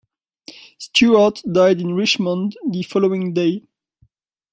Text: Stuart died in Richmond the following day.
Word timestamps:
Stuart 0.79 1.43
died 1.51 1.79
in 1.79 1.93
Richmond 1.93 2.57
the 2.67 2.81
following 2.81 3.35
day. 3.35 3.61